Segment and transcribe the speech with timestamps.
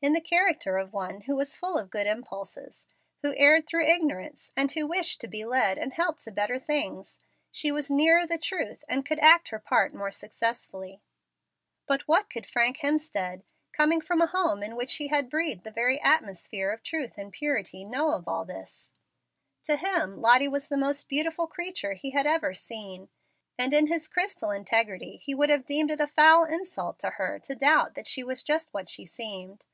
[0.00, 2.86] In the character of one who was full of good impulses
[3.20, 7.18] who erred through ignorance, and who wished to be led and helped to better things
[7.50, 11.02] she was nearer the truth, and could act her part more successfully.
[11.88, 13.42] But what could Frank Hemstead,
[13.72, 17.32] coming from a home in which he had breathed the very atmosphere of truth and
[17.32, 18.92] purity, know of all this?
[19.64, 23.08] To him Lottie was the most beautiful creature he had ever seen,
[23.58, 27.40] and in his crystal integrity he would have deemed it a foul insult to her
[27.40, 29.64] to doubt that she was just what she seemed.